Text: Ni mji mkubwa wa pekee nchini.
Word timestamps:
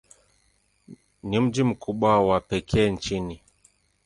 Ni 1.23 1.39
mji 1.39 1.63
mkubwa 1.63 2.27
wa 2.27 2.41
pekee 2.41 2.89
nchini. 2.91 3.41